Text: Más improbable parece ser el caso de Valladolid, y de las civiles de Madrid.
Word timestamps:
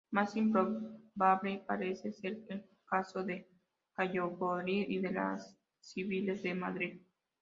Más 0.09 0.35
improbable 0.35 1.63
parece 1.67 2.11
ser 2.11 2.39
el 2.49 2.65
caso 2.89 3.23
de 3.23 3.47
Valladolid, 3.95 4.85
y 4.89 4.97
de 4.97 5.11
las 5.11 5.55
civiles 5.79 6.41
de 6.41 6.55
Madrid. 6.55 7.01